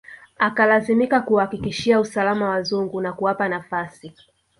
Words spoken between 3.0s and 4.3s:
na kuwapa nafasi